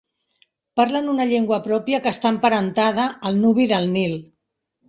[0.79, 4.21] Parlen una llengua pròpia que està emparentada al nubi del Nil.